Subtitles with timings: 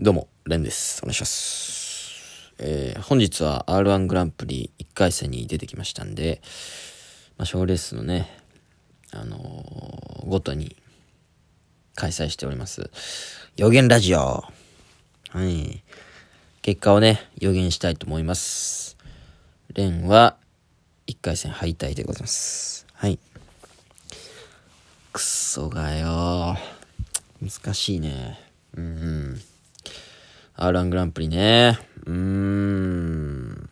[0.00, 1.00] どうも、レンです。
[1.02, 2.54] お願いします。
[2.60, 6.40] えー本日は R1 グランプリ1回戦に出てきましたんで、
[7.36, 8.30] まあ、賞レースのね、
[9.10, 10.76] あのーごとに
[11.96, 12.92] 開催しております。
[13.56, 14.18] 予言ラジオ。
[14.18, 14.44] は
[15.34, 15.82] い。
[16.62, 18.96] 結果をね、予言したいと思います。
[19.74, 20.36] レンは
[21.08, 22.86] 1回戦敗退でございます。
[22.92, 23.18] はい。
[25.12, 26.56] くそがよ
[27.42, 28.38] 難しいね。
[28.76, 28.88] うんう
[29.34, 29.40] ん。
[30.58, 31.78] R1 グランプリね。
[32.04, 33.70] うーん。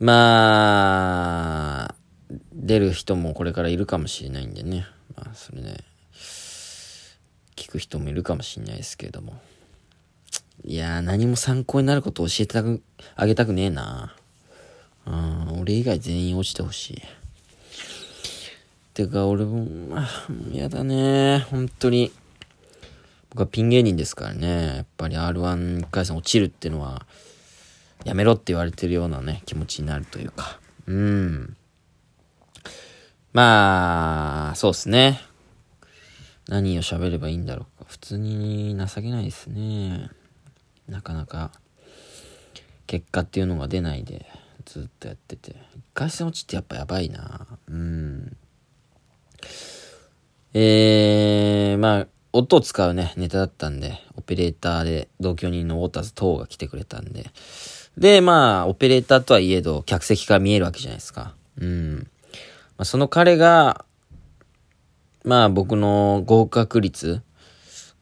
[0.00, 1.94] まあ、
[2.52, 4.86] 出る人もこれからいるかもしれないんでね。
[5.16, 5.76] まあ、それね、
[7.54, 9.40] 聞く人もいるかもしれないですけれども。
[10.64, 12.58] いやー、何も参考になること教えて
[13.14, 14.16] あげたくねえな。
[15.06, 17.02] うん、俺以外全員落ちてほしい。
[18.94, 20.08] てか、俺も、まあ、
[20.52, 21.46] やだね。
[21.50, 22.10] 本当に。
[23.30, 24.76] 僕はピン芸人ですからね。
[24.76, 27.06] やっぱり R11 回戦落ちるっていうのは、
[28.04, 30.60] やめろって言われてるようなね、気持ちになるというか。
[30.86, 31.56] うん。
[33.32, 35.20] まあ、そうっすね。
[36.48, 37.84] 何を喋ればいいんだろうか。
[37.88, 40.08] 普通に情けないですね。
[40.88, 41.50] なかなか、
[42.86, 44.26] 結果っていうのが出ないで、
[44.64, 45.56] ずっとやってて。
[45.74, 47.46] 一回戦落ちってやっぱやばいな。
[47.68, 48.36] うん。
[50.54, 52.06] えー、まあ、
[52.38, 57.30] 音を使うね、ネタだったんで、オペレーターで同居人のウォーターズ等が来てくれたんで。
[57.96, 61.34] で、まあ、オペレーターとはいえど、客席から見えるわけじゃないですか。
[61.58, 62.10] うん。
[62.76, 63.86] まあ、その彼が、
[65.24, 67.22] まあ、僕の合格率、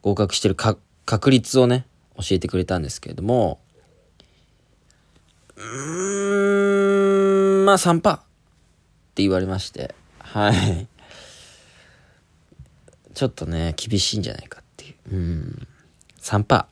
[0.02, 0.76] 合格してるか
[1.06, 3.60] 確率をね、教えてくれたんですけれども、
[5.56, 8.20] うーん、まあ3%っ
[9.14, 10.88] て言われまして、はい。
[13.14, 15.14] ちょっとね、厳しいんじゃないかっていう。
[15.14, 15.68] うん。
[16.20, 16.66] 3%。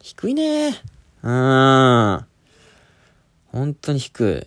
[0.00, 0.80] 低いね。
[1.22, 2.24] うん。
[3.52, 4.46] 本当に低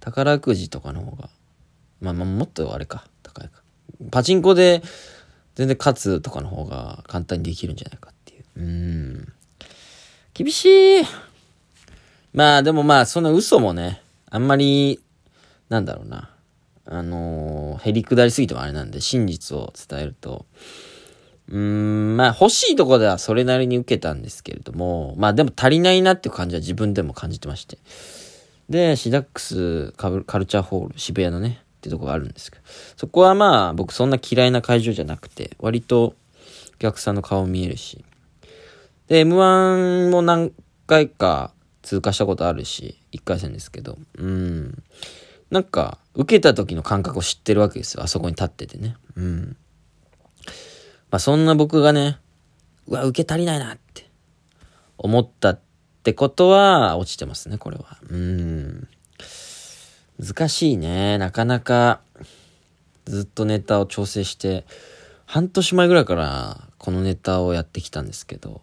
[0.00, 1.28] 宝くじとかの方が。
[2.00, 3.04] まあまあ、もっとあれか。
[3.22, 3.62] 高いか。
[4.10, 4.82] パチンコで
[5.54, 8.44] 全然勝つとかの方が簡単にできるんじゃないかっていう。
[8.56, 9.32] うん。
[10.32, 10.64] 厳し
[11.00, 11.04] い。
[12.32, 15.00] まあでもまあ、その嘘もね、あんまり、
[15.68, 16.29] なんだろうな。
[16.90, 20.44] あのー、へりくだりすぎてもあれなんで、真実を伝えると、
[21.48, 27.78] うーん、まあ欲しいとこではそれなりに受けたんですけれども、まあでも足りないなっていう感じは自分でも感じてまして。
[28.68, 32.62] で、シダックスカブカルチャーホール、渋谷のね、ってとこがあるんですけど、
[32.96, 36.14] そこはまあ僕そんな嫌いな会場じゃなくて、割と
[36.74, 38.04] お客さんの顔見えるし、
[39.06, 40.52] で、M1 も何
[40.86, 41.52] 回か
[41.82, 44.82] 通過したことあるし、1回戦ですけど、うん。
[45.50, 48.02] なんか、受けた時の感覚を知ってるわけですよ。
[48.02, 48.96] あそこに立っててね。
[49.16, 49.56] うん。
[51.10, 52.18] まあそんな僕がね、
[52.86, 54.08] うわ、受け足りないなって
[54.96, 55.60] 思ったっ
[56.02, 57.98] てことは落ちてますね、これは。
[58.08, 58.88] うん。
[60.20, 61.18] 難しいね。
[61.18, 62.00] なかなか
[63.06, 64.64] ずっとネタを調整して、
[65.26, 68.60] 半年前ぐらいからこのネタをやってきたんですけど、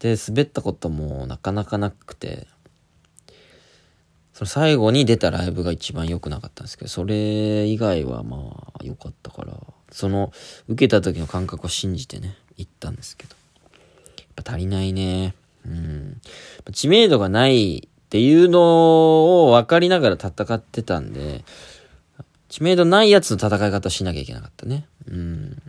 [0.00, 2.46] で、滑ったこともなかなかなくて、
[4.34, 9.54] その最後に出たライブが一番良くなかったんですけど、それ以外はまあ良かったから、
[9.92, 10.32] その
[10.68, 13.36] 受けた時の感覚を信じてね、行ったんですけど。
[14.18, 15.36] やっぱ足りないね。
[15.64, 16.20] うん。
[16.72, 21.44] 知名度がないっていうのを分かりながら戦ってたんで、
[22.48, 24.88] 知名度ないやつの戦い方しなきゃいけなかったね。
[25.06, 25.62] うん。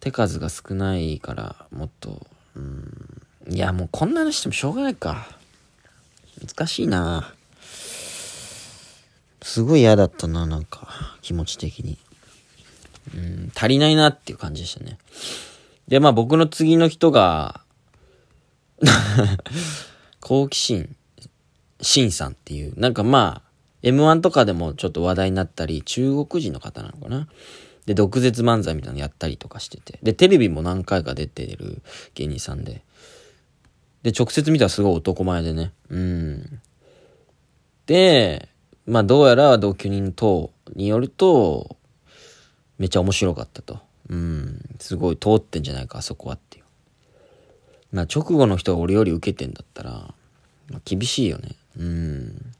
[0.00, 2.26] 手数が少ないから、もっと、
[2.56, 3.22] うん。
[3.50, 5.26] いや、もうこんなのしてもしょうがないか。
[6.40, 7.34] 難しいな
[9.44, 10.88] すごい嫌だったな、なんか、
[11.20, 11.98] 気持ち的に。
[13.14, 14.98] うん、足りないなっていう感じでしたね。
[15.86, 17.60] で、まあ僕の次の人が、
[20.20, 20.96] 好奇心、
[21.82, 27.28] シンさんっていう、なんかまあ、M1 とかでもちょっと話題になったり、中国人の方なのかな
[27.84, 29.98] で、毒舌漫才みたいなのやったりとかしてて。
[30.02, 31.82] で、テレビも何回か出てる
[32.14, 32.82] 芸人さんで。
[34.04, 35.72] で、直接見たらすごい男前でね。
[35.88, 36.60] うん。
[37.86, 38.50] で、
[38.86, 41.78] まあどうやら同居人等によると、
[42.78, 43.80] めちゃ面白かったと。
[44.10, 44.60] うん。
[44.78, 46.64] すごい通ってんじゃないか、あそこはっていう。
[47.92, 49.90] まあ直後の人が俺より受けてんだったら、
[50.70, 51.56] まあ、厳しいよね。
[51.78, 52.52] うん。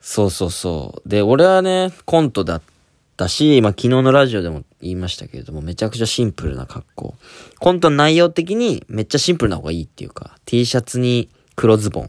[0.00, 1.08] そうそうそう。
[1.08, 2.75] で、俺はね、コントだって
[3.16, 7.14] たし、まあ昨日のラジオでも言いましたけれども、めちゃくちゃシンプルな格好。
[7.58, 12.04] コントの内容的にめっちゃシンプルな方がいいっていうか、T シャツに黒ズボン。
[12.04, 12.08] っ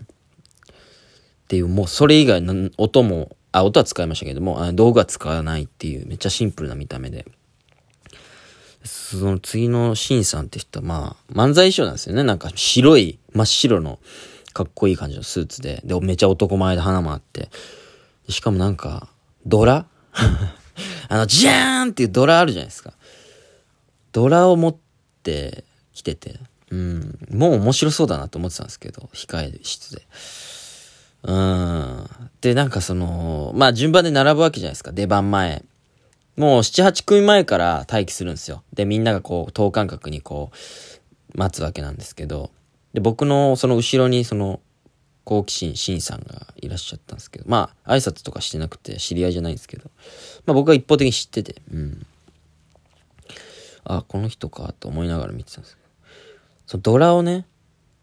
[1.47, 7.25] ていう、もうそれ以外の音も、あ、音は使いましたけども、あ道具は使わないっていう、めっちゃシンプルな見た目で。
[8.83, 12.23] その次のシンさんって人は、まあ、漫才衣装なんですよね。
[12.23, 13.99] なんか白い、真っ白の、
[14.53, 17.49] かっこいい感じのスーツで、で、めちゃ男前で花もあって、
[18.27, 19.07] しかもなんか、
[19.45, 19.85] ドラ？
[21.09, 22.93] あの、ジャーンっていうドラあるじゃないですか。
[24.11, 24.75] ドラを持っ
[25.23, 25.63] て
[25.93, 26.39] きてて、
[26.71, 30.01] うん、もう面白そうだなと思ってたんですけど、控え室で。
[31.23, 32.09] うん。
[32.41, 35.63] で、なんかその、まあ順番で並ぶわけじゃないですか、出番前。
[36.35, 38.63] もう7、8組前から待機するんですよ。
[38.73, 42.51] で、みんながこう、等間隔にこう、待つわけなんですけど、
[42.93, 44.59] で、僕のその後ろにその、
[45.27, 49.91] 好奇心、シンさんがいらっしゃったんですけど、まあ、挨拶とかしてなくて知り合いじゃないんですけど、
[50.45, 52.05] まあ僕は一方的に知ってて、うん。
[53.83, 55.87] あ、この人かと思いながら見てたんですけど、
[56.65, 57.45] そのドラをね、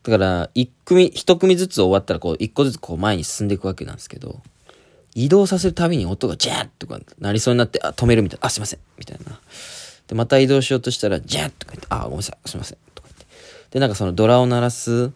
[0.03, 4.43] だから、一組、一組ずつ終わったら、こう、一個ずつこう前に進んでいくわけなんですけど、
[5.15, 9.41] 移動させるたびに音がジャーッとかなりそうになって、あ、止めるみたいな、あ、すいません、みたいな。
[10.09, 13.27] で、また移動しようとしたら、ジャーッとか言って、あ、ごめんなさい、すいません、とか言って。
[13.71, 15.11] で、なんかそのドラを鳴らす、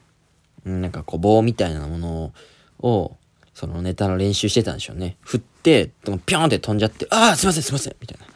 [0.65, 2.33] なんかこう棒みたいなもの
[2.81, 3.17] を、
[3.55, 5.17] そのネタの練習してたんでしょうね。
[5.21, 8.27] 振って、でもピョンって飛んじゃって、ああ、すいません、すいません、みたいな。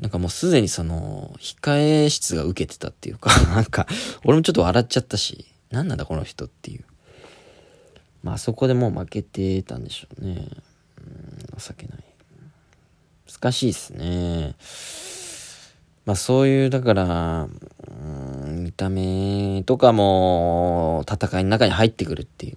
[0.00, 3.86] なんかもうすでにその、控え室が受けてたっていうか なんか、
[4.24, 6.84] 俺もちょっと笑っちゃったし、何なんだこの人っていう。
[8.22, 10.48] まあそこでもう負けてたんでしょうね。
[10.98, 12.04] うん、情けない。
[13.26, 14.54] 難しいっすね。
[16.06, 17.48] まあそういう、だから、
[18.80, 22.56] た目とかも戦いの中に入ってくるってい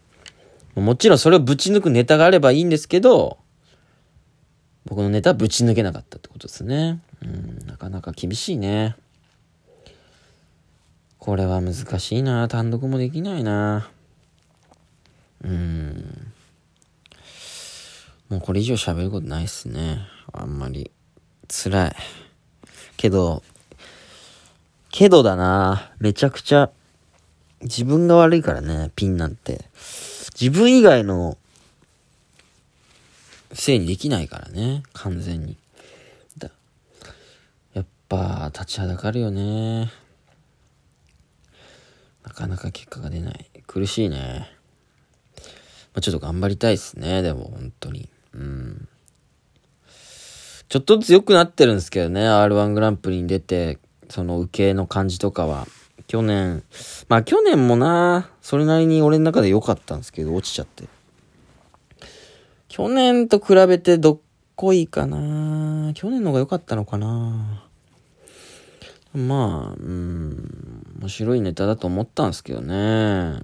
[0.75, 0.79] う。
[0.79, 3.37] もちろんそれをぶち抜くネタがあればいいんですけど、
[4.85, 7.01] 僕のネタはぶち抜けなかったってことですね。
[7.21, 8.95] うん、なかなか厳しいね。
[11.19, 12.47] これは難しいな。
[12.47, 13.89] 単独もできないな。
[15.43, 16.31] うん。
[18.29, 19.99] もうこれ以上喋ることないっすね。
[20.31, 20.89] あんまり。
[21.49, 21.95] 辛い。
[22.95, 23.43] けど、
[24.93, 25.91] けどだな。
[25.99, 26.69] めちゃくちゃ、
[27.61, 29.65] 自分が悪いからね、ピンなんて。
[30.39, 31.35] 自分以外の
[33.53, 35.57] せいにできないからね、完全に。
[37.73, 39.91] やっぱ、立ちはだかるよね。
[42.23, 43.49] なかなか結果が出ない。
[43.65, 44.47] 苦しいね。
[45.37, 45.41] ま
[45.95, 48.09] あ、ちょっと頑張りたいっすね、でも、本当に。
[48.35, 48.87] うん。
[50.69, 53.79] ちょっとずつ良くなってるんですけどね、R1 グランプリに出て、
[54.13, 55.67] その受けの感じとかは。
[56.05, 56.61] 去年、
[57.09, 60.83] まあ去年もな、それなりに俺の中で良かったんですけど、落ちちゃって。
[62.67, 64.19] 去年と比べてどっ
[64.55, 67.67] こいかな去年の方が良かったのかな
[69.15, 73.41] まあ、うん、面白いネタだと思ったんですけどね。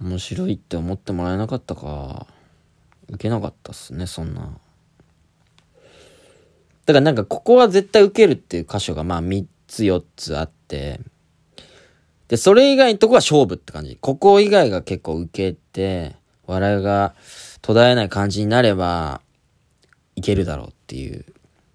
[0.00, 2.26] 面白いって思ってもらえなかったか。
[3.10, 4.58] 受けなかったっすね、そんな。
[6.92, 11.00] だからなんかここは絶対受けるっていう箇所がまあ3つ4つあって、
[12.28, 13.98] で、それ以外のとこは勝負って感じ。
[14.00, 16.16] ここ以外が結構受けて、
[16.46, 17.14] 笑いが
[17.60, 19.20] 途絶えない感じになれば、
[20.16, 21.24] いけるだろうっていう。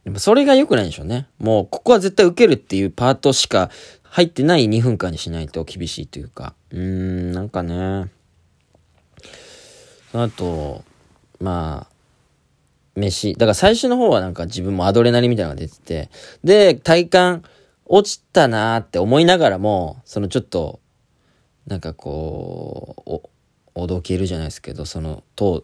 [0.03, 1.27] でもそれが良くないんでしょうね。
[1.37, 3.69] もう、ここは絶対受けるっていうパートしか
[4.03, 6.53] 入ってない2分間にしないと厳しいというか。
[6.71, 8.09] うーん、なんかね。
[10.11, 10.83] その後、
[11.39, 11.96] まあ、
[12.97, 13.33] 飯。
[13.35, 16.09] だから最初の方はなんか自分もアドレナリンみたいなのが出てて、
[16.44, 17.44] で、体感
[17.85, 20.80] 落ちたなーって思いながらも、そのちょっと、
[21.68, 23.30] なんかこう、
[23.75, 25.61] おどけるじゃないですけど、その、当、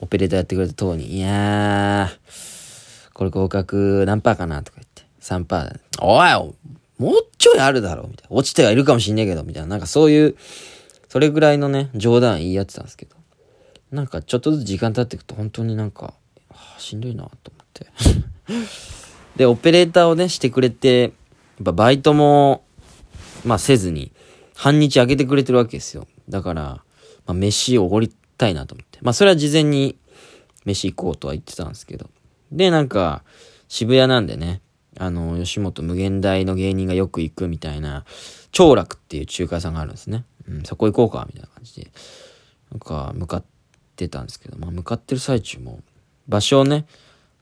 [0.00, 5.80] オペレーターやってくれた当に、いやー、これ合格何パーかなとか言って、3パー。
[6.00, 6.54] おい
[6.98, 8.36] もうちょいあるだろみたいな。
[8.36, 9.68] 落ちてはいるかもしんねえけど、みたいな。
[9.68, 10.36] なんかそういう、
[11.08, 13.16] それぐらいのね、冗談言い合ってたんですけど。
[13.90, 16.14] なんかちょっとずつ時間経っていくと本当になんか、
[16.78, 17.86] しんどいなと思って
[19.36, 21.12] で、オペレーターをね、してくれて、やっ
[21.64, 22.64] ぱバイトも、
[23.44, 24.12] まあせずに、
[24.54, 26.06] 半日あげてくれてるわけですよ。
[26.28, 26.82] だから、ま
[27.26, 28.98] あ飯をおごりたいなと思って。
[29.02, 29.96] まあそれは事前に
[30.64, 32.10] 飯行こうとは言ってたんですけど。
[32.50, 33.22] で、なんか、
[33.68, 34.60] 渋谷なんでね、
[34.98, 38.04] あの、吉本無限大の芸人がよく行くみたいな、
[38.50, 40.24] 長楽っていう中華屋さんがあるんですね。
[40.48, 41.90] うん、そこ行こうか、みたいな感じで。
[42.72, 43.44] なんか、向かっ
[43.96, 45.80] てたんですけど、まあ、向かってる最中も、
[46.28, 46.86] 場所をね、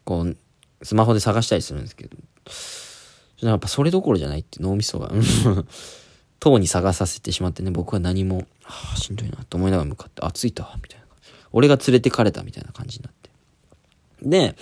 [0.04, 0.36] こう、
[0.82, 2.16] スマホで探したりするんですけど、
[3.40, 5.10] やっぱそれどころじゃないって脳みそが、
[6.38, 11.06] 塔に探させてしまってね、僕は何も、はあ、しんどいなと思いながら向かって、あ、着いたみたいな。
[11.52, 13.30] 俺が連れてかれたみたいな感じになって。
[14.22, 14.56] で、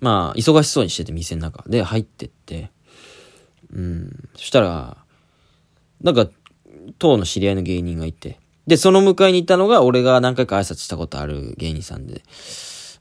[0.00, 1.64] まあ、忙しそうにしてて店の中。
[1.68, 2.70] で入ってって、
[3.72, 4.96] うん、そしたら、
[6.02, 6.28] なんか、
[6.98, 12.22] 当の知り合いの芸人がいて、で、その迎えに行ったのが、俺が何回か挨拶したことある芸人さんで、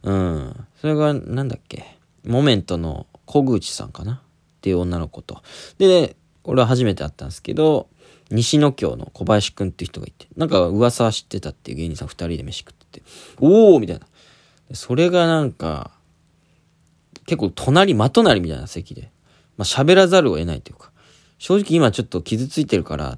[0.07, 4.13] うん、それが、なんだっけ、モメントの小口さんかな？
[4.13, 4.19] っ
[4.61, 5.41] ていう女の子と。
[5.77, 7.89] で、俺は初めて会ったんですけど、
[8.31, 13.05] 西野京の小林くんっていう人がいて、なんか噂は知ってたっていう芸人さん二人で飯食ってて、
[13.39, 14.07] おーみたいな。
[14.73, 15.91] それがなんか、
[17.25, 19.11] 結構隣、真隣みたいな席で、
[19.57, 20.91] まあ喋らざるを得ないというか、
[21.37, 23.17] 正直今ちょっと傷ついてるから、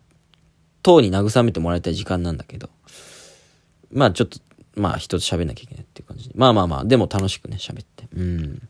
[0.81, 2.69] 党に慰めてもらいたい時間なんだけど、
[3.91, 4.39] まあちょっと、
[4.79, 6.35] まあ人と喋んなきゃいけないっていう感じで。
[6.35, 8.07] まあまあまあ、でも楽しくね、喋って。
[8.15, 8.67] うん。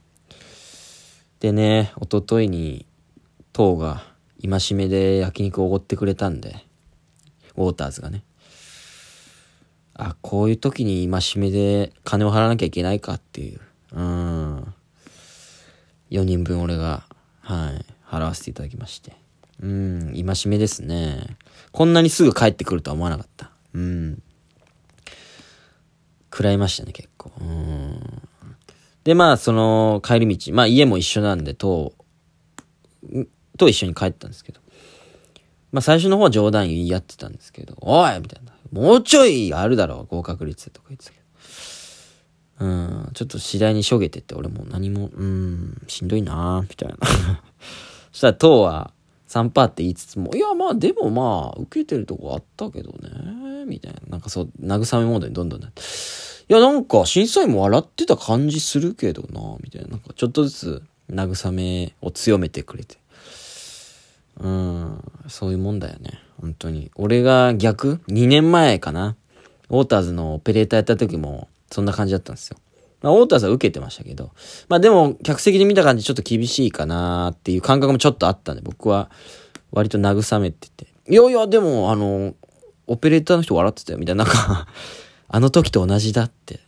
[1.40, 2.86] でね、おとといに、
[3.54, 4.04] 党が、
[4.42, 6.66] 戒めで焼肉をおごってくれたんで、
[7.56, 8.24] ウォーターズがね。
[9.94, 13.60] あ、こういう時に戒めで金を払わなきゃいけないかっていう。
[13.94, 14.74] うん。
[16.10, 17.04] 4人分俺が、
[17.42, 19.16] はい、払わせていただきまして。
[19.62, 21.38] うん、戒めですね。
[21.72, 23.52] こんなにすぐ帰ってくるとは思わなかった。
[23.74, 24.24] うん。
[26.32, 27.32] 食らいましたね、結構。
[29.04, 31.94] で、まあ、その、帰り道、まあ、家も一緒なんで、と、
[33.58, 34.62] と一緒に帰ったんですけど。
[35.72, 38.54] まあ、最初の方は冗談言い合ってたんですけど、おいみたいな。
[38.72, 42.66] もうちょいあるだろう、合格率とか言ってたけど。
[42.66, 46.98] うん、ちょっと次第にしょげてって、俺も何も、うん、しんどいなみたいな。
[48.12, 48.94] そしたら、とは、
[49.28, 53.10] 3パーって言いつつも、いや、まあ、でもまあ、受けてるとこあったけどね、
[53.66, 54.00] みたいな。
[54.08, 55.82] なんかそう、慰めモードにどんどんなって。
[56.50, 59.90] いや、なんか、審査員も笑ってた感じするけどな、みたいな。
[59.90, 62.98] なんか、ちょっとずつ、慰めを強めてくれて。
[64.40, 66.20] うん、そういうもんだよね。
[66.42, 66.92] 本当に。
[66.96, 69.16] 俺が逆 ?2 年前かな。
[69.70, 72.58] ウォーターズのオペレーターやった時も、そんな感じだったんですよ。
[73.02, 74.32] まあ、ウォーターズは受けてましたけど。
[74.68, 79.10] まあでも、客席で見た感じちょっと厳しいかなっていう感覚もちょっとあったんで、僕は
[79.72, 80.88] 割と慰めてて。
[81.10, 82.34] いやいや、でも、あの、
[82.90, 84.26] オペレーターの人笑ってたよ、みたいな。
[84.26, 84.68] なんか
[85.30, 86.60] あの時と同じだって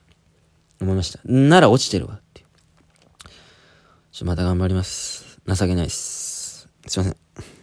[0.79, 1.19] 思いました。
[1.25, 2.45] なら落ちてるわって。
[4.11, 5.39] ちょ、また頑張ります。
[5.47, 6.69] 情けないっす。
[6.85, 7.15] すいません。